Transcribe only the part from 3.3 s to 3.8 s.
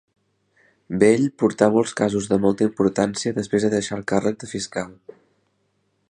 després de